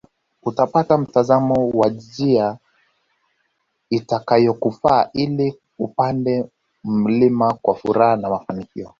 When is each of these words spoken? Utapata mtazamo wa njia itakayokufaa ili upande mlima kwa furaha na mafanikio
Utapata 0.43 0.97
mtazamo 0.97 1.69
wa 1.73 1.89
njia 1.89 2.57
itakayokufaa 3.89 5.09
ili 5.13 5.59
upande 5.79 6.45
mlima 6.83 7.53
kwa 7.53 7.75
furaha 7.75 8.15
na 8.17 8.29
mafanikio 8.29 8.89